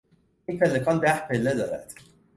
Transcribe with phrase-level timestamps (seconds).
[0.45, 1.93] این پلکان ده پله دارد.